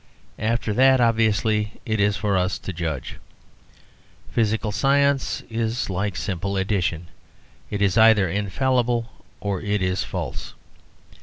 [0.39, 3.17] After that, obviously, it is for us to judge.
[4.31, 7.05] Physical science is like simple addition:
[7.69, 10.55] it is either infallible or it is false.